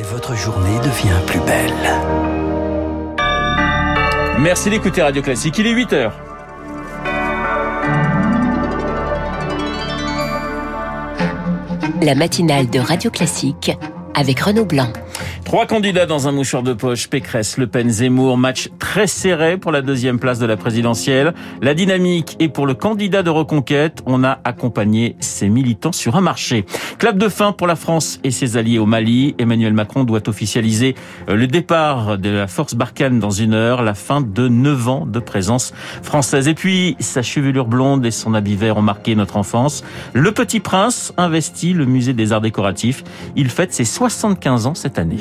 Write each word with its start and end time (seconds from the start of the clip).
Et 0.00 0.02
votre 0.02 0.34
journée 0.34 0.78
devient 0.78 1.20
plus 1.26 1.40
belle. 1.40 1.74
Merci 4.38 4.70
d'écouter 4.70 5.02
Radio 5.02 5.20
Classique, 5.20 5.58
il 5.58 5.66
est 5.66 5.72
8 5.72 5.92
heures. 5.92 6.14
La 12.00 12.14
matinale 12.14 12.70
de 12.70 12.78
Radio 12.78 13.10
Classique 13.10 13.72
avec 14.14 14.40
Renaud 14.40 14.64
Blanc. 14.64 14.90
Trois 15.50 15.66
candidats 15.66 16.06
dans 16.06 16.28
un 16.28 16.30
mouchoir 16.30 16.62
de 16.62 16.72
poche, 16.74 17.08
Pécresse, 17.08 17.58
Le 17.58 17.66
Pen, 17.66 17.90
Zemmour, 17.90 18.38
match 18.38 18.68
très 18.78 19.08
serré 19.08 19.56
pour 19.56 19.72
la 19.72 19.82
deuxième 19.82 20.20
place 20.20 20.38
de 20.38 20.46
la 20.46 20.56
présidentielle. 20.56 21.34
La 21.60 21.74
dynamique 21.74 22.36
est 22.38 22.48
pour 22.48 22.68
le 22.68 22.74
candidat 22.74 23.24
de 23.24 23.30
reconquête. 23.30 24.00
On 24.06 24.22
a 24.22 24.38
accompagné 24.44 25.16
ses 25.18 25.48
militants 25.48 25.90
sur 25.90 26.14
un 26.14 26.20
marché. 26.20 26.66
Clap 26.98 27.18
de 27.18 27.28
fin 27.28 27.50
pour 27.50 27.66
la 27.66 27.74
France 27.74 28.20
et 28.22 28.30
ses 28.30 28.58
alliés 28.58 28.78
au 28.78 28.86
Mali. 28.86 29.34
Emmanuel 29.38 29.72
Macron 29.72 30.04
doit 30.04 30.28
officialiser 30.28 30.94
euh, 31.28 31.34
le 31.34 31.48
départ 31.48 32.16
de 32.16 32.30
la 32.30 32.46
force 32.46 32.74
Barkhane 32.74 33.18
dans 33.18 33.30
une 33.30 33.52
heure, 33.52 33.82
la 33.82 33.94
fin 33.94 34.20
de 34.20 34.46
neuf 34.46 34.86
ans 34.86 35.04
de 35.04 35.18
présence 35.18 35.74
française. 36.04 36.46
Et 36.46 36.54
puis, 36.54 36.94
sa 37.00 37.22
chevelure 37.22 37.66
blonde 37.66 38.06
et 38.06 38.12
son 38.12 38.34
habit 38.34 38.54
vert 38.54 38.76
ont 38.76 38.82
marqué 38.82 39.16
notre 39.16 39.36
enfance. 39.36 39.82
Le 40.12 40.30
Petit 40.30 40.60
Prince 40.60 41.12
investit 41.16 41.72
le 41.72 41.86
musée 41.86 42.12
des 42.12 42.32
arts 42.32 42.40
décoratifs. 42.40 43.02
Il 43.34 43.50
fête 43.50 43.74
ses 43.74 43.84
75 43.84 44.66
ans 44.68 44.76
cette 44.76 44.96
année. 44.96 45.18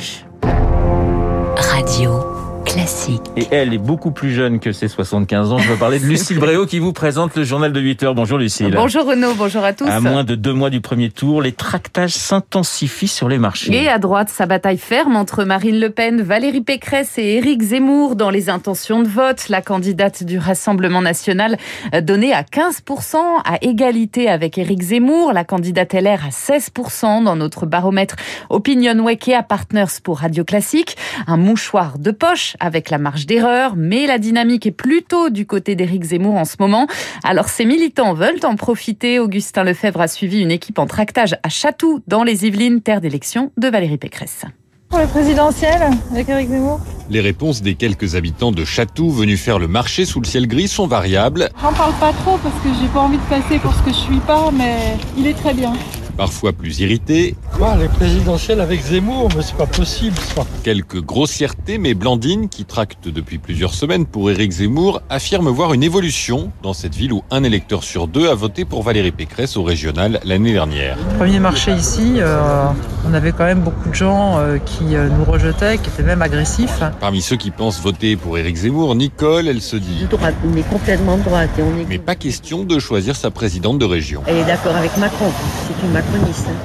Radio 1.80 2.39
classique. 2.70 3.22
Et 3.36 3.48
elle 3.52 3.74
est 3.74 3.80
beaucoup 3.80 4.12
plus 4.12 4.32
jeune 4.32 4.60
que 4.60 4.72
ses 4.72 4.88
75 4.88 5.52
ans. 5.52 5.58
Je 5.58 5.70
veux 5.70 5.76
parler 5.76 6.00
de 6.00 6.06
Lucille 6.08 6.38
Bréau 6.38 6.66
qui 6.68 6.78
vous 6.78 6.94
présente 6.94 7.36
le 7.36 7.44
journal 7.44 7.74
de 7.74 7.80
8 7.80 8.04
heures. 8.04 8.16
Bonjour 8.16 8.38
Lucille. 8.38 8.72
Bonjour 8.76 9.06
Renaud, 9.06 9.34
bonjour 9.36 9.64
à 9.64 9.74
tous. 9.74 9.88
À 9.88 10.00
moins 10.00 10.24
de 10.24 10.36
deux 10.36 10.54
mois 10.54 10.70
du 10.70 10.80
premier 10.80 11.10
tour, 11.10 11.42
les 11.42 11.52
tractages 11.52 12.14
s'intensifient 12.14 13.08
sur 13.08 13.28
les 13.28 13.40
marchés. 13.40 13.74
Et 13.74 13.90
à 13.90 13.98
droite, 13.98 14.30
sa 14.30 14.46
bataille 14.46 14.78
ferme 14.78 15.16
entre 15.16 15.44
Marine 15.46 15.80
Le 15.80 15.90
Pen, 15.90 16.22
Valérie 16.22 16.62
Pécresse 16.62 17.18
et 17.18 17.38
Éric 17.38 17.62
Zemmour 17.62 18.16
dans 18.16 18.30
les 18.30 18.50
intentions 18.50 19.02
de 19.02 19.08
vote. 19.08 19.50
La 19.50 19.62
candidate 19.62 20.24
du 20.24 20.38
Rassemblement 20.38 21.02
national 21.02 21.58
donnée 22.04 22.34
à 22.34 22.44
15% 22.44 23.16
à 23.46 23.58
égalité 23.62 24.30
avec 24.30 24.58
Éric 24.58 24.82
Zemmour. 24.82 25.34
La 25.34 25.44
candidate 25.44 25.94
LR 25.94 26.26
à 26.26 26.30
16% 26.30 27.24
dans 27.24 27.36
notre 27.36 27.66
baromètre 27.66 28.16
Opinion 28.50 29.08
à 29.36 29.44
Partners 29.44 30.00
pour 30.04 30.20
Radio 30.20 30.44
Classique. 30.44 30.98
Un 31.26 31.38
mouchoir 31.38 31.98
de 31.98 32.12
poche 32.12 32.56
avec 32.60 32.90
la 32.90 32.98
marge 32.98 33.26
d'erreur, 33.26 33.76
mais 33.76 34.08
la 34.08 34.18
dynamique 34.18 34.66
est 34.66 34.72
plutôt 34.72 35.30
du 35.30 35.46
côté 35.46 35.76
d'Éric 35.76 36.04
Zemmour 36.04 36.36
en 36.36 36.46
ce 36.46 36.56
moment. 36.60 36.88
Alors 37.24 37.50
ces 37.50 37.66
militants 37.66 38.14
veulent 38.14 38.44
en 38.44 38.56
profiter. 38.56 39.20
Augustin 39.20 39.64
Lefebvre 39.64 40.02
a 40.02 40.08
suivi 40.08 40.42
une 40.42 40.52
équipe 40.52 40.80
en 40.80 40.88
tractage 40.88 41.36
à 41.44 41.50
Chatou, 41.50 42.02
dans 42.08 42.24
les 42.24 42.46
Yvelines, 42.46 42.82
terre 42.82 43.02
d'élection 43.02 43.52
de 43.58 43.68
Valérie 43.68 43.98
Pécresse. 43.98 44.46
Pour 44.90 45.00
les 45.00 45.06
présidentielles, 45.06 45.92
avec 46.12 46.30
Éric 46.30 46.50
Zemmour 46.50 46.80
Les 47.12 47.22
réponses 47.22 47.62
des 47.62 47.76
quelques 47.76 48.16
habitants 48.16 48.52
de 48.52 48.66
Chatou 48.66 49.12
venus 49.12 49.40
faire 49.40 49.60
le 49.60 49.68
marché 49.68 50.04
sous 50.06 50.20
le 50.20 50.26
ciel 50.26 50.48
gris 50.48 50.68
sont 50.68 50.88
variables. 50.88 51.50
J'en 51.62 51.74
parle 51.74 51.94
pas 52.00 52.12
trop 52.12 52.38
parce 52.38 52.56
que 52.64 52.70
j'ai 52.82 52.88
pas 52.88 53.02
envie 53.02 53.18
de 53.18 53.24
passer 53.24 53.60
pour 53.60 53.74
ce 53.74 53.84
que 53.84 53.92
je 53.92 53.98
suis 53.98 54.20
pas, 54.22 54.50
mais 54.52 54.98
il 55.16 55.28
est 55.28 55.36
très 55.36 55.54
bien 55.54 55.74
parfois 56.20 56.52
plus 56.52 56.82
irrités. 56.82 57.34
Quoi, 57.58 57.78
les 57.78 57.88
présidentielles 57.88 58.60
avec 58.60 58.82
Zemmour, 58.82 59.30
mais 59.38 59.42
c'est 59.42 59.56
pas 59.56 59.66
possible 59.66 60.18
ça. 60.18 60.46
Quelques 60.66 61.00
grossièretés, 61.02 61.78
mais 61.78 61.94
Blandine, 61.94 62.50
qui 62.50 62.66
tracte 62.66 63.08
depuis 63.08 63.38
plusieurs 63.38 63.74
semaines 63.74 64.06
pour 64.06 64.30
Éric 64.30 64.52
Zemmour, 64.52 65.02
affirme 65.10 65.48
voir 65.48 65.74
une 65.74 65.82
évolution 65.82 66.52
dans 66.62 66.74
cette 66.74 66.94
ville 66.94 67.14
où 67.14 67.24
un 67.32 67.46
électeur 67.46 67.86
sur 67.86 68.10
deux 68.10 68.28
a 68.28 68.36
voté 68.36 68.66
pour 68.66 68.84
Valérie 68.84 69.14
Pécresse 69.14 69.56
au 69.56 69.64
régional 69.64 70.20
l'année 70.26 70.52
dernière. 70.52 70.98
Premier 71.18 71.40
marché 71.40 71.72
ici, 71.72 72.16
euh, 72.18 72.66
on 73.08 73.14
avait 73.14 73.32
quand 73.32 73.46
même 73.46 73.62
beaucoup 73.62 73.90
de 73.90 73.96
gens 73.96 74.40
euh, 74.40 74.58
qui 74.58 74.96
euh, 74.96 75.10
nous 75.10 75.24
rejetaient, 75.24 75.78
qui 75.78 75.90
étaient 75.90 76.04
même 76.04 76.22
agressifs. 76.22 76.82
Parmi 77.00 77.22
ceux 77.22 77.36
qui 77.36 77.52
pensent 77.52 77.82
voter 77.82 78.16
pour 78.16 78.38
Éric 78.38 78.56
Zemmour, 78.58 78.96
Nicole, 78.96 79.48
elle 79.48 79.62
se 79.62 79.76
dit... 79.76 80.06
Droite, 80.10 80.36
on 80.46 80.56
est 80.58 80.70
complètement 80.70 81.18
de 81.18 81.24
droite. 81.24 81.50
Et 81.58 81.62
on 81.62 81.80
est... 81.80 81.86
Mais 81.88 81.98
pas 81.98 82.16
question 82.16 82.64
de 82.64 82.80
choisir 82.80 83.16
sa 83.16 83.32
présidente 83.32 83.80
de 83.80 83.86
région. 83.86 84.22
Elle 84.28 84.38
est 84.38 84.46
d'accord 84.46 84.76
avec 84.76 84.96
Macron, 84.98 85.32
c'est 85.68 85.86
une 85.86 85.92
Macron 85.94 86.18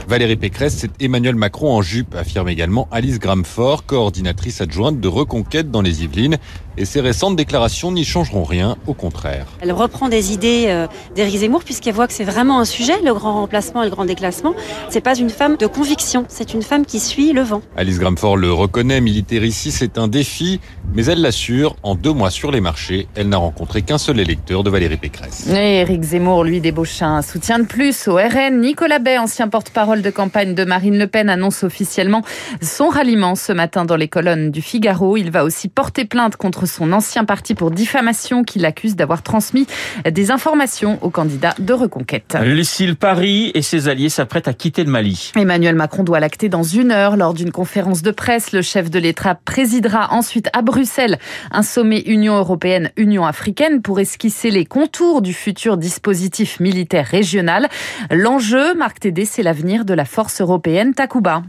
Valérie 0.09 0.37
Pécresse, 0.37 0.77
c'est 0.79 0.91
Emmanuel 1.03 1.35
Macron 1.35 1.73
en 1.75 1.83
jupe, 1.83 2.15
affirme 2.15 2.49
également 2.49 2.89
Alice 2.91 3.19
Gramfort, 3.19 3.87
coordinatrice 3.87 4.61
adjointe 4.61 5.01
de 5.01 5.09
Reconquête 5.09 5.71
dans 5.71 5.83
les 5.83 6.03
Yvelines. 6.03 6.39
Et 6.77 6.85
ses 6.85 7.01
récentes 7.01 7.37
déclarations 7.37 7.93
n'y 7.93 8.05
changeront 8.05 8.43
rien, 8.43 8.77
au 8.87 8.95
contraire. 8.95 9.47
Elle 9.61 9.71
reprend 9.73 10.09
des 10.09 10.33
idées 10.33 10.65
euh, 10.69 10.89
d'Éric 11.15 11.39
Zemmour 11.39 11.63
puisqu'elle 11.63 11.95
voit 11.95 12.09
que 12.09 12.13
c'est 12.13 12.25
vraiment 12.25 12.59
un 12.59 12.65
sujet, 12.65 12.95
le 13.05 13.15
grand 13.15 13.35
remplacement 13.35 13.83
et 13.83 13.87
le 13.87 13.93
grand 13.93 14.05
déclassement. 14.05 14.55
C'est 14.89 15.01
pas 15.01 15.17
une 15.17 15.31
femme 15.31 15.57
de 15.57 15.67
conviction, 15.67 16.25
c'est 16.29 16.53
une 16.53 16.63
femme 16.63 16.85
qui 16.85 16.99
suit 16.99 17.33
le 17.33 17.43
vent. 17.43 17.63
Alice 17.77 18.01
Gramfort 18.01 18.37
le 18.37 18.53
reconnaît, 18.53 19.01
militaire 19.01 19.45
ici, 19.45 19.71
c'est 19.71 19.99
un 19.99 20.09
défi, 20.09 20.61
mais 20.95 21.05
elle 21.05 21.21
l'assure, 21.21 21.77
en 21.85 21.95
deux 21.95 22.13
mois 22.13 22.31
sur 22.31 22.51
les 22.51 22.61
marchés, 22.61 23.07
elle 23.15 23.29
n'a 23.29 23.37
rencontré 23.37 23.83
qu'un 23.83 23.99
seul 23.99 24.19
électeur 24.19 24.65
de 24.65 24.71
Valérie 24.71 24.97
Pécresse. 24.97 25.49
Et 25.49 25.81
Éric 25.81 26.03
Zemmour, 26.03 26.43
lui, 26.43 26.61
débauche 26.61 27.03
un 27.03 27.23
soutien 27.23 27.61
de 27.61 27.67
plus 27.67 28.09
au 28.09 28.17
RN. 28.17 28.61
Nicolas 28.61 28.99
Bay, 28.99 29.19
ancien 29.19 29.47
porte-parole 29.49 30.03
de 30.03 30.11
campagne 30.11 30.55
de 30.55 30.65
Marine 30.65 30.99
Le 30.99 31.07
Pen, 31.07 31.29
annonce 31.29 31.63
officiellement 31.63 32.23
son 32.61 32.89
ralliement 32.89 33.37
ce 33.37 33.53
matin 33.53 33.85
dans 33.85 33.97
les 33.97 34.09
colonnes 34.09 34.51
du 34.51 34.61
Figaro. 34.61 35.17
Il 35.17 35.31
va 35.31 35.45
aussi 35.45 35.69
porter 35.69 36.05
plainte 36.05 36.37
contre 36.37 36.64
son 36.67 36.93
ancien 36.93 37.25
parti 37.25 37.55
pour 37.55 37.71
diffamation 37.71 38.45
qui 38.45 38.59
l'accuse 38.59 38.97
d'avoir 38.97 39.23
transmis 39.23 39.67
des 40.11 40.31
informations 40.31 40.99
aux 41.03 41.11
candidats 41.11 41.55
de 41.59 41.73
reconquête. 41.73 42.37
Lucille 42.43 42.97
Paris 42.97 43.51
et 43.55 43.63
ses 43.63 43.89
alliés 43.89 44.09
s'apprêtent 44.09 44.49
à 44.49 44.53
quitter 44.53 44.85
le 44.85 44.91
Mali. 44.91 45.33
Emmanuel 45.37 45.75
Macron 45.75 46.05
doit 46.05 46.21
l'acter 46.21 46.49
dans 46.49 46.63
une 46.63 46.91
heure 46.91 47.17
lors 47.17 47.35
d'une 47.35 47.53
conférence 47.53 48.03
de 48.03 48.11
presse. 48.11 48.53
Le 48.53 48.63
chef 48.63 48.91
de 48.91 48.99
l'État 48.99 49.35
présidera 49.35 50.13
ensuite 50.13 50.49
à 50.53 50.63
Bruxelles 50.63 51.19
un 51.51 51.63
sommet 51.63 52.01
Union 52.07 52.37
européenne-Union 52.37 53.27
africaine 53.27 53.83
pour 53.83 54.01
esquisser 54.01 54.51
les 54.51 54.65
contours 54.65 55.23
du 55.23 55.33
futur 55.33 55.77
dispositif 55.77 56.61
militaire 56.61 57.07
régional. 57.07 57.69
L'enjeu, 58.11 58.75
Marc 58.75 59.01
Tédé, 59.01 59.25
c'est 59.25 59.43
l'avenir 59.43 59.85
de 59.85 59.95
la 59.95 60.05
force 60.05 60.41
européenne 60.41 60.95
Takuba. 60.95 61.43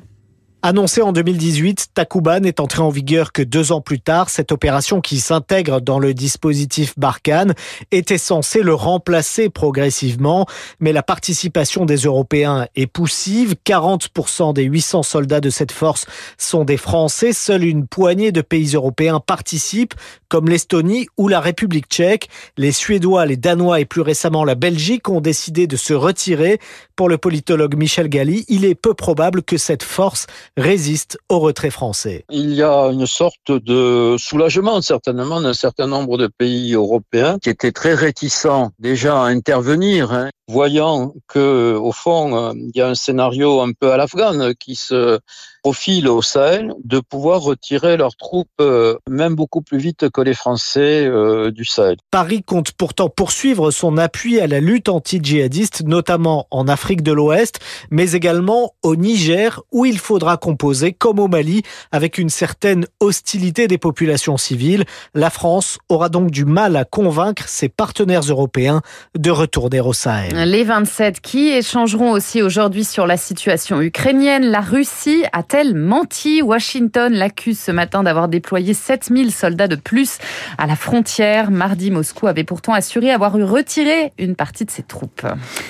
Annoncé 0.68 1.04
en 1.04 1.12
2018, 1.12 1.90
Takuba 1.94 2.40
n'est 2.40 2.60
entré 2.60 2.82
en 2.82 2.90
vigueur 2.90 3.32
que 3.32 3.44
deux 3.44 3.72
ans 3.72 3.82
plus 3.82 4.00
tard. 4.00 4.32
Cette 4.32 4.52
opération 4.52 5.00
qui 5.00 5.20
s'intègre 5.20 5.80
dans 5.80 6.00
le 6.00 6.16
dispositif 6.16 6.98
Barkhane 6.98 7.54
était 7.92 8.18
censée 8.18 8.64
le 8.64 8.74
remplacer 8.74 9.50
progressivement, 9.50 10.48
mais 10.80 10.92
la 10.92 11.04
participation 11.04 11.86
des 11.86 11.98
Européens 11.98 12.66
est 12.76 12.88
poussive. 12.88 13.54
40% 13.64 14.56
des 14.56 14.64
800 14.64 15.04
soldats 15.04 15.40
de 15.40 15.52
cette 15.52 15.72
force 15.72 16.08
sont 16.40 16.66
des 16.66 16.78
Français. 16.78 17.32
Seule 17.32 17.64
une 17.64 17.86
poignée 17.86 18.32
de 18.32 18.42
pays 18.42 18.74
européens 18.74 19.20
participent, 19.20 19.94
comme 20.30 20.50
l'Estonie 20.50 21.06
ou 21.16 21.28
la 21.28 21.42
République 21.42 21.90
tchèque. 21.90 22.28
Les 22.58 22.72
Suédois, 22.72 23.28
les 23.28 23.38
Danois 23.38 23.82
et 23.82 23.86
plus 23.86 24.02
récemment 24.02 24.44
la 24.44 24.56
Belgique 24.56 25.10
ont 25.10 25.22
décidé 25.22 25.68
de 25.68 25.76
se 25.76 25.94
retirer. 25.94 26.60
Pour 26.96 27.08
le 27.08 27.20
politologue 27.20 27.78
Michel 27.78 28.10
Galli, 28.10 28.46
il 28.48 28.66
est 28.66 28.74
peu 28.74 28.96
probable 28.96 29.44
que 29.44 29.58
cette 29.58 29.84
force 29.84 30.26
résiste 30.58 31.18
au 31.30 31.40
retrait 31.40 31.70
français. 31.70 32.26
Il 32.30 32.54
y 32.54 32.64
a 32.64 32.88
une 32.88 33.06
sorte 33.06 33.52
de 33.52 34.16
soulagement 34.18 34.82
certainement 34.82 35.42
d'un 35.42 35.54
certain 35.54 35.88
nombre 35.88 36.18
de 36.18 36.28
pays 36.28 36.74
européens 36.74 37.38
qui 37.42 37.50
étaient 37.50 37.72
très 37.72 37.94
réticents 37.94 38.72
déjà 38.80 39.22
à 39.22 39.26
intervenir, 39.26 40.12
hein, 40.14 40.30
voyant 40.48 41.14
que 41.28 41.76
au 41.76 41.92
fond 41.92 42.36
euh, 42.36 42.54
il 42.56 42.72
y 42.76 42.82
a 42.82 42.88
un 42.88 42.96
scénario 42.96 43.62
un 43.62 43.72
peu 43.74 43.92
à 43.92 43.98
l'afghane 43.98 44.54
qui 44.56 44.76
se 44.76 45.20
profile 45.66 46.08
au 46.10 46.22
Sahel, 46.22 46.76
de 46.84 47.00
pouvoir 47.00 47.42
retirer 47.42 47.98
leurs 47.98 48.16
troupes 48.16 48.48
euh, 48.62 49.00
même 49.10 49.34
beaucoup 49.34 49.64
plus 49.64 49.80
vite 49.80 50.12
que 50.12 50.22
les 50.22 50.36
Français 50.36 51.08
euh, 51.08 51.50
du 51.50 51.66
Sahel. 51.66 51.98
Paris 52.12 52.44
compte 52.44 52.74
pourtant 52.74 53.10
poursuivre 53.10 53.72
son 53.72 53.98
appui 53.98 54.40
à 54.40 54.46
la 54.46 54.60
lutte 54.60 54.90
anti-djihadiste, 54.90 55.82
notamment 55.84 56.46
en 56.52 56.68
Afrique 56.68 57.02
de 57.02 57.12
l'Ouest, 57.12 57.62
mais 57.90 58.12
également 58.12 58.76
au 58.84 58.96
Niger, 58.96 59.64
où 59.72 59.86
il 59.86 59.98
faudra 59.98 60.38
composer, 60.38 60.94
comme 60.94 61.18
au 61.18 61.28
Mali, 61.28 61.64
avec 61.92 62.20
une 62.20 62.30
certaine 62.30 62.86
hostilité 63.00 63.68
des 63.68 63.80
populations 63.80 64.38
civiles. 64.38 64.86
La 65.16 65.32
France 65.32 65.80
aura 65.90 66.10
donc 66.10 66.30
du 66.30 66.46
mal 66.46 66.76
à 66.76 66.86
convaincre 66.86 67.50
ses 67.50 67.70
partenaires 67.70 68.22
européens 68.22 68.84
de 69.18 69.32
retourner 69.32 69.82
au 69.82 69.94
Sahel. 69.94 70.35
Les 70.44 70.66
27 70.66 71.22
qui 71.22 71.48
échangeront 71.48 72.12
aussi 72.12 72.42
aujourd'hui 72.42 72.84
sur 72.84 73.08
la 73.08 73.16
situation 73.16 73.82
ukrainienne. 73.82 74.44
La 74.44 74.60
Russie 74.60 75.24
a-t-elle 75.32 75.76
menti? 75.76 76.42
Washington 76.42 77.14
l'accuse 77.14 77.58
ce 77.58 77.72
matin 77.72 78.04
d'avoir 78.04 78.28
déployé 78.28 78.74
7000 78.74 79.32
soldats 79.32 79.70
de 79.70 79.78
plus 79.78 80.18
à 80.58 80.68
la 80.68 80.76
frontière. 80.76 81.52
Mardi, 81.52 81.90
Moscou 81.90 82.28
avait 82.28 82.44
pourtant 82.44 82.74
assuré 82.74 83.12
avoir 83.12 83.38
eu 83.38 83.46
retiré 83.46 84.12
une 84.20 84.36
partie 84.36 84.66
de 84.66 84.72
ses 84.72 84.84
troupes. 84.84 85.26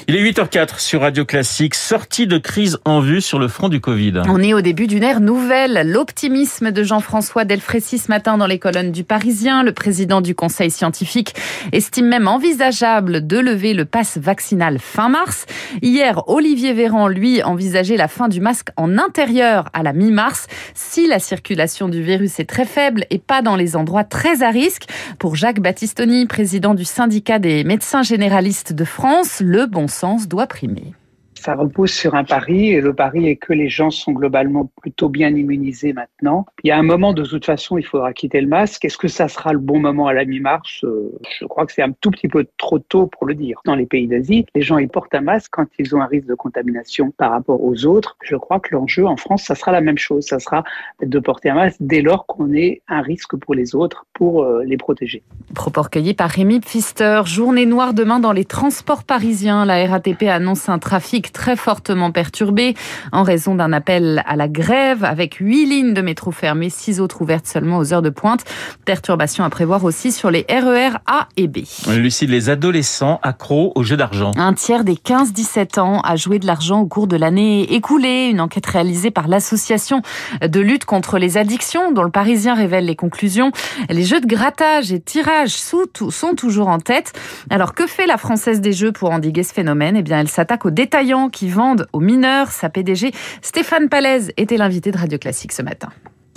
Il 0.08 0.16
est 0.16 0.24
8h04 0.24 0.80
sur 0.80 1.02
Radio 1.02 1.26
Classique. 1.26 1.76
Sortie 1.76 2.26
de 2.26 2.40
crise 2.40 2.80
en 2.86 3.02
vue 3.02 3.22
sur 3.22 3.38
le 3.38 3.48
front 3.48 3.70
du 3.70 3.80
Covid. 3.80 4.24
On 4.28 4.42
est 4.42 4.56
au 4.56 4.62
début 4.62 4.88
d'une 4.88 5.04
ère 5.04 5.22
nouvelle. 5.22 5.92
L'optimisme 5.92 6.72
de 6.72 6.84
Jean-François 6.84 7.46
Delfrécy 7.46 8.00
ce 8.00 8.10
matin 8.10 8.40
dans 8.40 8.48
les 8.48 8.58
colonnes 8.58 8.92
du 8.92 9.04
Parisien. 9.04 9.62
Le 9.62 9.74
président 9.74 10.22
du 10.22 10.34
conseil 10.34 10.72
scientifique 10.72 11.36
estime 11.72 12.08
même 12.08 12.28
envisageable 12.28 13.28
de 13.28 13.38
lever 13.38 13.76
le 13.76 13.86
pass 13.86 14.18
vaccinal 14.18 14.55
fin 14.80 15.10
mars. 15.10 15.46
Hier, 15.82 16.24
Olivier 16.28 16.74
Véran, 16.74 17.08
lui, 17.08 17.44
envisageait 17.44 17.98
la 17.98 18.08
fin 18.08 18.28
du 18.28 18.42
masque 18.42 18.70
en 18.78 18.98
intérieur 18.98 19.70
à 19.74 19.84
la 19.84 19.94
mi-mars 19.94 20.48
si 20.74 21.08
la 21.08 21.20
circulation 21.20 21.90
du 21.90 22.02
virus 22.02 22.40
est 22.40 22.46
très 22.50 22.66
faible 22.66 23.06
et 23.10 23.20
pas 23.20 23.42
dans 23.42 23.56
les 23.56 23.76
endroits 23.76 24.04
très 24.04 24.44
à 24.44 24.50
risque. 24.50 24.86
Pour 25.20 25.36
Jacques 25.36 25.60
Battistoni, 25.60 26.26
président 26.26 26.74
du 26.74 26.86
syndicat 26.86 27.40
des 27.40 27.64
médecins 27.64 28.04
généralistes 28.04 28.74
de 28.74 28.86
France, 28.86 29.42
le 29.44 29.66
bon 29.66 29.88
sens 29.88 30.28
doit 30.28 30.48
primer 30.48 30.94
ça 31.46 31.54
repose 31.54 31.92
sur 31.92 32.16
un 32.16 32.24
pari 32.24 32.72
et 32.72 32.82
le 32.82 32.96
pari 32.96 33.28
est 33.28 33.36
que 33.36 33.54
les 33.54 33.70
gens 33.70 33.92
sont 33.92 34.14
globalement 34.14 34.72
plutôt 34.82 35.10
bien 35.10 35.30
immunisés 35.30 35.94
maintenant. 35.94 36.48
Il 36.64 36.70
y 36.70 36.72
a 36.72 36.78
un 36.78 36.84
moment, 36.84 37.14
de 37.14 37.24
toute 37.24 37.46
façon, 37.46 37.78
il 37.78 37.86
faudra 37.86 38.14
quitter 38.14 38.42
le 38.42 38.48
masque. 38.48 38.84
Est-ce 38.84 38.98
que 38.98 39.08
ça 39.08 39.28
sera 39.28 39.54
le 39.54 39.60
bon 39.60 39.80
moment 39.80 40.08
à 40.08 40.14
la 40.14 40.26
mi-mars? 40.26 40.84
Euh, 40.84 41.05
Je 41.40 41.46
crois 41.46 41.66
que 41.66 41.72
c'est 41.72 41.82
un 41.82 41.92
tout 41.92 42.12
petit 42.12 42.28
peu 42.28 42.46
trop 42.58 42.80
tôt 42.80 43.08
pour 43.08 43.26
le 43.26 43.34
dire. 43.34 43.60
Dans 43.66 43.76
les 43.76 43.86
pays 43.86 44.08
d'Asie, 44.08 44.46
les 44.56 44.62
gens 44.62 44.78
ils 44.78 44.90
portent 44.90 45.14
un 45.16 45.22
masque 45.22 45.52
quand 45.52 45.68
ils 45.80 45.96
ont 45.96 46.02
un 46.02 46.08
risque 46.08 46.28
de 46.28 46.36
contamination 46.36 47.12
par 47.12 47.32
rapport 47.32 47.64
aux 47.64 47.86
autres. 47.86 48.18
Je 48.24 48.36
crois 48.36 48.60
que 48.60 48.74
l'enjeu 48.74 49.06
en 49.06 49.18
France, 49.18 49.44
ça 49.44 49.56
sera 49.56 49.72
la 49.72 49.82
même 49.82 49.98
chose. 49.98 50.26
Ça 50.26 50.40
sera 50.40 50.64
de 51.02 51.20
porter 51.20 51.50
un 51.50 51.56
masque 51.56 51.78
dès 51.80 52.02
lors 52.02 52.26
qu'on 52.26 52.54
est 52.54 52.82
un 52.88 53.02
risque 53.02 53.36
pour 53.36 53.56
les 53.56 53.76
autres 53.76 54.06
pour 54.14 54.44
euh, 54.44 54.64
les 54.64 54.78
protéger. 54.78 55.24
Propos 55.54 55.84
recueillis 55.84 56.14
par 56.14 56.30
Rémi 56.30 56.60
Pfister. 56.60 57.22
Journée 57.26 57.66
noire 57.66 57.94
demain 57.94 58.20
dans 58.20 58.32
les 58.32 58.46
transports 58.46 59.04
parisiens. 59.04 59.66
La 59.66 59.86
RATP 59.86 60.24
annonce 60.24 60.70
un 60.70 60.80
trafic 60.80 61.32
très 61.32 61.56
fortement 61.56 62.12
perturbé 62.12 62.74
en 63.12 63.24
raison 63.24 63.56
d'un 63.56 63.74
appel 63.74 64.24
à 64.26 64.36
la 64.36 64.48
grève 64.48 65.04
avec 65.04 65.36
huit 65.36 65.66
lignes 65.66 65.94
de 65.94 66.02
métro 66.02 66.32
fermées, 66.32 66.70
six 66.70 67.00
autres 67.00 67.22
ouvertes 67.22 67.48
seulement 67.48 67.78
aux 67.78 67.94
heures 67.94 68.02
de 68.02 68.10
pointe. 68.10 68.44
Perturbation 68.86 69.44
à 69.44 69.50
prévoir 69.50 69.84
aussi 69.84 70.12
sur 70.12 70.32
les 70.32 70.46
RER 70.50 70.95
A 71.06 71.28
et 71.38 71.48
B. 71.48 71.60
Lucie, 71.90 72.28
les 72.28 72.50
adolescents 72.50 73.20
accros 73.24 73.72
au 73.76 73.84
jeu 73.84 73.98
d'argent. 73.98 74.32
Un 74.38 74.54
tiers 74.54 74.84
des 74.84 74.96
15-17 74.96 75.80
ans 75.80 76.02
a 76.02 76.16
joué 76.16 76.40
de 76.40 76.48
l'argent 76.48 76.82
au 76.82 76.88
cours 76.88 77.08
de 77.08 77.18
l'année 77.18 77.74
écoulée. 77.74 78.30
Une 78.32 78.42
enquête 78.42 78.66
réalisée 78.66 79.12
par 79.12 79.28
l'association 79.28 80.02
de 80.42 80.60
lutte 80.60 80.86
contre 80.86 81.18
les 81.18 81.38
addictions 81.38 81.92
dont 81.92 82.04
le 82.04 82.12
Parisien 82.12 82.54
révèle 82.54 82.86
les 82.86 82.96
conclusions. 82.96 83.52
Les 83.90 84.04
jeux 84.04 84.22
de 84.22 84.28
grattage 84.28 84.92
et 84.92 85.00
tirage 85.00 85.56
sont 85.56 86.36
toujours 86.36 86.68
en 86.68 86.80
tête. 86.80 87.14
Alors 87.50 87.74
que 87.74 87.88
fait 87.88 88.08
la 88.08 88.18
Française 88.18 88.62
des 88.62 88.74
Jeux 88.74 88.92
pour 88.92 89.12
endiguer 89.12 89.44
ce 89.44 89.54
phénomène? 89.54 89.96
Eh 89.98 90.04
bien, 90.04 90.20
elle 90.20 90.30
s'attaque 90.30 90.66
aux 90.66 90.72
détaillants 90.72 91.30
qui 91.30 91.50
vendent 91.50 91.88
aux 91.94 92.00
mineurs. 92.00 92.52
Sa 92.52 92.70
PDG, 92.70 93.12
Stéphane 93.42 93.90
Palaise, 93.90 94.32
était 94.38 94.58
l'invité 94.58 94.92
de 94.92 94.98
Radio 94.98 95.18
Classique 95.18 95.52
ce 95.52 95.62
matin. 95.62 95.90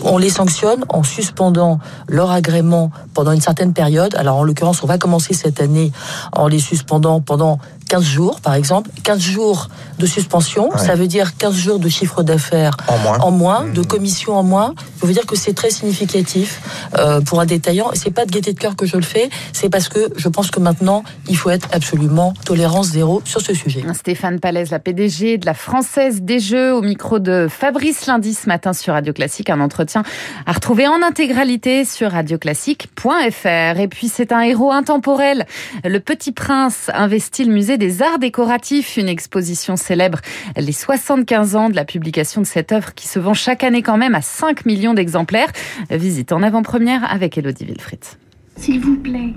On 0.04 0.16
les 0.16 0.30
sanctionne 0.30 0.84
en 0.88 1.02
suspendant 1.02 1.80
leur 2.08 2.30
agrément 2.30 2.90
pendant 3.14 3.32
une 3.32 3.40
certaine 3.40 3.72
période. 3.72 4.14
Alors 4.14 4.36
en 4.36 4.44
l'occurrence, 4.44 4.82
on 4.82 4.86
va 4.86 4.96
commencer 4.96 5.34
cette 5.34 5.60
année 5.60 5.90
en 6.32 6.46
les 6.46 6.60
suspendant 6.60 7.20
pendant 7.20 7.58
15 7.88 8.02
jours, 8.04 8.40
par 8.40 8.54
exemple. 8.54 8.90
15 9.02 9.18
jours 9.18 9.68
de 9.98 10.06
suspension, 10.06 10.70
ça 10.76 10.94
veut 10.94 11.08
dire 11.08 11.36
15 11.36 11.54
jours 11.54 11.78
de 11.78 11.88
chiffre 11.88 12.22
d'affaires 12.22 12.76
en 13.20 13.30
moins, 13.30 13.64
de 13.64 13.80
mmh. 13.80 13.86
commission 13.86 14.36
en 14.36 14.42
moins. 14.42 14.74
Ça 15.00 15.06
veut 15.06 15.12
dire 15.12 15.26
que 15.26 15.36
c'est 15.36 15.52
très 15.52 15.70
significatif 15.70 16.60
euh, 16.98 17.20
pour 17.20 17.40
un 17.40 17.46
détaillant. 17.46 17.90
C'est 17.94 18.10
pas 18.10 18.26
de 18.26 18.32
gaieté 18.32 18.52
de 18.52 18.58
cœur 18.58 18.74
que 18.74 18.84
je 18.84 18.96
le 18.96 19.02
fais, 19.02 19.30
c'est 19.52 19.68
parce 19.68 19.88
que 19.88 20.08
je 20.16 20.28
pense 20.28 20.50
que 20.50 20.58
maintenant, 20.58 21.04
il 21.28 21.36
faut 21.36 21.50
être 21.50 21.68
absolument 21.72 22.34
tolérance 22.44 22.88
zéro 22.88 23.22
sur 23.24 23.40
ce 23.40 23.54
sujet. 23.54 23.82
Stéphane 23.94 24.40
Palaise, 24.40 24.70
la 24.70 24.80
PDG 24.80 25.38
de 25.38 25.46
la 25.46 25.54
Française 25.54 26.22
des 26.22 26.40
Jeux, 26.40 26.74
au 26.74 26.82
micro 26.82 27.20
de 27.20 27.46
Fabrice 27.48 28.06
Lundi 28.06 28.34
ce 28.34 28.48
matin 28.48 28.72
sur 28.72 28.94
Radio 28.94 29.12
Classique, 29.12 29.50
un 29.50 29.60
entretien 29.60 30.02
à 30.46 30.52
retrouver 30.52 30.88
en 30.88 31.02
intégralité 31.02 31.84
sur 31.84 32.10
radioclassique.fr. 32.10 33.80
Et 33.80 33.88
puis 33.88 34.08
c'est 34.08 34.32
un 34.32 34.40
héros 34.40 34.72
intemporel. 34.72 35.46
Le 35.84 35.98
Petit 36.00 36.32
Prince 36.32 36.90
investit 36.92 37.44
le 37.44 37.52
musée 37.52 37.78
des 37.78 38.02
arts 38.02 38.18
décoratifs, 38.18 38.96
une 38.96 39.08
exposition 39.08 39.76
célèbre 39.76 40.18
les 40.56 40.72
75 40.72 41.56
ans 41.56 41.70
de 41.70 41.76
la 41.76 41.84
publication 41.84 42.40
de 42.40 42.46
cette 42.46 42.72
œuvre 42.72 42.94
qui 42.94 43.06
se 43.06 43.18
vend 43.18 43.34
chaque 43.34 43.62
année 43.62 43.82
quand 43.82 43.96
même 43.96 44.14
à 44.14 44.22
5 44.22 44.66
millions 44.66 44.88
d'exemplaires. 44.94 45.52
Visite 45.90 46.32
en 46.32 46.43
avant-première 46.43 47.11
avec 47.11 47.38
Elodie 47.38 47.64
Wilfried. 47.64 48.05
S'il 48.56 48.81
vous 48.81 48.96
plaît, 48.96 49.35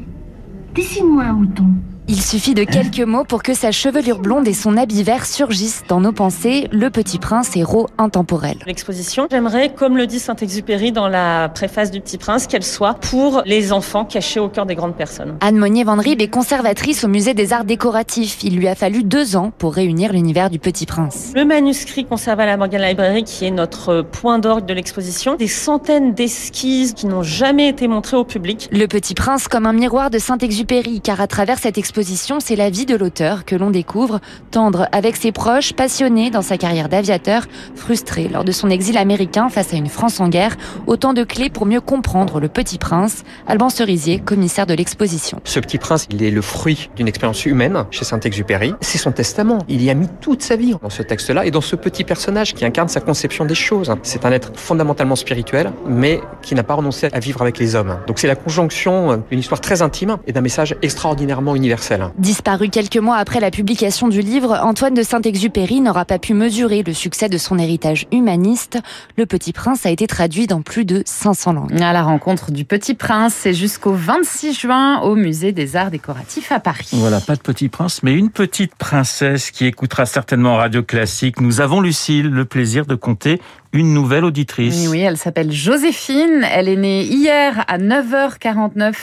dessine-moi 0.74 1.24
un 1.24 1.34
mouton. 1.34 1.68
Il 2.08 2.22
suffit 2.22 2.56
de 2.56 2.64
quelques 2.64 3.00
mots 3.00 3.24
pour 3.24 3.44
que 3.44 3.54
sa 3.54 3.72
chevelure 3.72 4.20
blonde 4.20 4.48
et 4.48 4.54
son 4.54 4.76
habit 4.76 5.04
vert 5.04 5.26
surgissent 5.26 5.84
dans 5.88 6.02
nos 6.02 6.12
pensées, 6.12 6.68
le 6.72 6.90
petit 6.90 7.20
prince 7.20 7.56
héros 7.56 7.88
intemporel. 7.98 8.58
L'exposition, 8.66 9.28
j'aimerais, 9.30 9.74
comme 9.74 9.96
le 9.96 10.08
dit 10.08 10.20
Saint-Exupéry 10.20 10.92
dans 10.92 11.08
la 11.08 11.48
préface 11.48 11.92
du 11.92 12.02
petit 12.02 12.18
prince, 12.18 12.48
qu'elle 12.48 12.64
soit 12.64 12.96
pour 12.96 13.44
les 13.46 13.72
enfants 13.72 14.04
cachés 14.04 14.40
au 14.40 14.50
cœur 14.50 14.66
des 14.66 14.76
grandes 14.76 14.96
personnes. 14.96 15.38
Anne 15.42 15.58
Monnier 15.58 15.84
Van 15.84 15.96
Rieb 15.96 16.22
est 16.22 16.28
conservatrice 16.28 17.04
au 17.04 17.08
musée 17.08 17.34
des 17.34 17.54
arts 17.54 17.66
décoratifs. 17.66 18.44
Il 18.44 18.58
lui 18.58 18.68
a 18.68 18.76
fallu 18.76 19.04
deux 19.04 19.36
ans 19.36 19.52
pour 19.58 19.74
réunir 19.74 20.12
l'univers 20.12 20.50
du 20.50 20.60
petit 20.60 20.88
prince. 20.88 21.32
Le 21.36 21.46
manuscrit 21.46 22.06
conservé 22.06 22.44
à 22.44 22.48
la 22.48 22.58
Morgan 22.58 22.82
Library, 22.82 23.24
qui 23.24 23.46
est 23.46 23.52
notre 23.52 24.02
point 24.02 24.40
d'orgue 24.40 24.66
de 24.66 24.74
l'exposition, 24.74 25.36
des 25.36 25.48
centaines 25.48 26.14
d'esquisses 26.14 26.94
qui 26.94 27.06
n'ont 27.06 27.24
jamais 27.24 27.70
été 27.70 27.88
montrées 27.88 28.18
au 28.18 28.26
public. 28.26 28.68
Le 28.72 28.88
petit 28.88 29.14
prince 29.14 29.48
comme 29.48 29.68
un 29.68 29.74
miroir 29.74 30.10
de 30.10 30.18
Saint-Exupéry, 30.18 31.00
car 31.00 31.22
à 31.22 31.28
travers 31.28 31.60
cette 31.60 31.78
exposition, 31.78 31.91
c'est 32.40 32.56
la 32.56 32.70
vie 32.70 32.86
de 32.86 32.96
l'auteur 32.96 33.46
que 33.46 33.56
l'on 33.56 33.70
découvre, 33.70 34.20
tendre 34.50 34.88
avec 34.92 35.16
ses 35.16 35.32
proches, 35.32 35.74
passionné 35.74 36.30
dans 36.30 36.42
sa 36.42 36.58
carrière 36.58 36.90
d'aviateur, 36.90 37.46
frustré 37.76 38.28
lors 38.28 38.44
de 38.44 38.52
son 38.52 38.70
exil 38.70 38.98
américain 38.98 39.50
face 39.50 39.74
à 39.74 39.78
une 39.78 39.88
France 39.88 40.20
en 40.20 40.30
guerre, 40.30 40.56
autant 40.88 41.14
de 41.14 41.24
clés 41.24 41.50
pour 41.50 41.66
mieux 41.66 41.82
comprendre 41.82 42.40
le 42.40 42.48
Petit 42.48 42.78
Prince. 42.78 43.24
Alban 43.48 43.70
Cerisier, 43.70 44.20
commissaire 44.20 44.66
de 44.66 44.74
l'exposition. 44.74 45.40
Ce 45.44 45.60
Petit 45.60 45.78
Prince, 45.78 46.08
il 46.10 46.24
est 46.24 46.32
le 46.32 46.42
fruit 46.42 46.90
d'une 46.96 47.08
expérience 47.08 47.46
humaine 47.46 47.86
chez 47.92 48.06
Saint-Exupéry. 48.06 48.74
C'est 48.82 48.98
son 48.98 49.12
testament. 49.12 49.60
Il 49.68 49.84
y 49.84 49.90
a 49.90 49.94
mis 49.94 50.08
toute 50.22 50.42
sa 50.42 50.56
vie 50.56 50.76
dans 50.82 50.90
ce 50.90 51.04
texte-là 51.04 51.46
et 51.46 51.52
dans 51.52 51.62
ce 51.62 51.76
petit 51.76 52.04
personnage 52.04 52.54
qui 52.54 52.66
incarne 52.66 52.88
sa 52.88 53.02
conception 53.02 53.46
des 53.46 53.56
choses. 53.56 53.94
C'est 54.04 54.26
un 54.26 54.32
être 54.32 54.52
fondamentalement 54.56 55.16
spirituel, 55.16 55.72
mais 55.88 56.22
qui 56.42 56.56
n'a 56.56 56.64
pas 56.64 56.76
renoncé 56.76 57.10
à 57.12 57.20
vivre 57.20 57.42
avec 57.42 57.60
les 57.60 57.76
hommes. 57.76 57.98
Donc 58.08 58.20
c'est 58.20 58.28
la 58.28 58.36
conjonction 58.36 59.24
d'une 59.30 59.40
histoire 59.40 59.62
très 59.62 59.82
intime 59.82 60.18
et 60.26 60.32
d'un 60.32 60.42
message 60.42 60.76
extraordinairement 60.82 61.56
universel. 61.56 61.81
Disparu 62.18 62.70
quelques 62.70 62.98
mois 62.98 63.18
après 63.18 63.40
la 63.40 63.52
publication 63.52 64.08
du 64.08 64.22
livre, 64.22 64.60
Antoine 64.64 64.94
de 64.94 65.04
Saint-Exupéry 65.04 65.82
n'aura 65.82 66.06
pas 66.06 66.20
pu 66.20 66.34
mesurer 66.34 66.84
le 66.84 66.94
succès 66.94 67.28
de 67.28 67.38
son 67.38 67.58
héritage 67.58 68.08
humaniste. 68.12 68.78
Le 69.18 69.26
Petit 69.26 69.52
Prince 69.52 69.86
a 69.86 69.90
été 69.90 70.08
traduit 70.08 70.48
dans 70.48 70.62
plus 70.62 70.86
de 70.86 71.04
500 71.06 71.54
langues. 71.54 71.82
À 71.82 71.94
la 71.94 72.04
rencontre 72.04 72.52
du 72.52 72.66
Petit 72.66 72.94
Prince, 72.94 73.34
c'est 73.36 73.54
jusqu'au 73.54 73.94
26 73.94 74.54
juin 74.54 75.02
au 75.02 75.16
Musée 75.16 75.52
des 75.52 75.76
Arts 75.76 75.92
Décoratifs 75.92 76.52
à 76.52 76.60
Paris. 76.60 76.90
Voilà, 76.94 77.20
pas 77.20 77.36
de 77.36 77.42
Petit 77.42 77.70
Prince, 77.70 78.04
mais 78.04 78.14
une 78.14 78.30
petite 78.30 78.76
princesse 78.76 79.52
qui 79.52 79.66
écoutera 79.66 80.06
certainement 80.06 80.58
Radio 80.58 80.84
Classique. 80.84 81.42
Nous 81.42 81.62
avons, 81.62 81.82
Lucille, 81.82 82.28
le 82.28 82.46
plaisir 82.46 82.86
de 82.86 82.96
compter 82.96 83.42
une 83.74 83.94
nouvelle 83.94 84.26
auditrice. 84.26 84.88
Oui, 84.90 85.00
elle 85.00 85.18
s'appelle 85.18 85.52
Joséphine. 85.52 86.46
Elle 86.52 86.68
est 86.68 86.76
née 86.76 87.04
hier 87.04 87.64
à 87.68 87.78
9h49. 87.78 88.94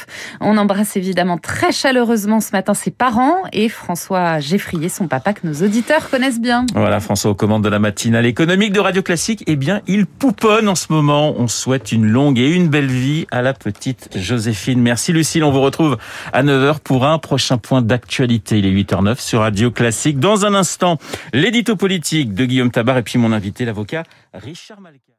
On 0.40 0.56
embrasse 0.56 0.96
évidemment 0.96 1.38
très 1.38 1.72
chaleureusement 1.72 2.40
ce 2.40 2.52
matin 2.52 2.74
ses 2.74 2.90
parents 2.90 3.42
et 3.52 3.68
François 3.68 4.40
Geffrier, 4.40 4.88
son 4.88 5.08
papa, 5.08 5.32
que 5.32 5.46
nos 5.46 5.64
auditeurs 5.64 6.10
connaissent 6.10 6.40
bien. 6.40 6.66
Voilà, 6.74 7.00
François 7.00 7.30
aux 7.30 7.34
commandes 7.34 7.64
de 7.64 7.68
la 7.68 7.78
matinale 7.78 8.26
économique 8.26 8.72
de 8.72 8.80
Radio 8.80 9.02
Classique. 9.02 9.44
Eh 9.46 9.56
bien, 9.56 9.80
il 9.86 10.06
pouponne 10.06 10.68
en 10.68 10.74
ce 10.74 10.92
moment. 10.92 11.34
On 11.38 11.48
souhaite 11.48 11.92
une 11.92 12.06
longue 12.06 12.38
et 12.38 12.48
une 12.48 12.68
belle 12.68 12.86
vie 12.86 13.26
à 13.30 13.42
la 13.42 13.54
petite 13.54 14.10
Joséphine. 14.16 14.80
Merci 14.80 15.12
Lucille. 15.12 15.44
On 15.44 15.50
vous 15.50 15.62
retrouve 15.62 15.96
à 16.32 16.42
9h 16.42 16.80
pour 16.80 17.06
un 17.06 17.18
prochain 17.18 17.58
point 17.58 17.82
d'actualité. 17.82 18.58
Il 18.58 18.66
est 18.66 18.72
8h09 18.72 19.20
sur 19.20 19.40
Radio 19.40 19.70
Classique. 19.70 20.18
Dans 20.18 20.44
un 20.44 20.54
instant, 20.54 20.98
l'édito 21.32 21.76
politique 21.76 22.34
de 22.34 22.44
Guillaume 22.44 22.70
Tabar 22.70 22.98
et 22.98 23.02
puis 23.02 23.18
mon 23.18 23.32
invité, 23.32 23.64
l'avocat 23.64 24.04
Richard 24.58 24.80
Malka. 24.80 25.12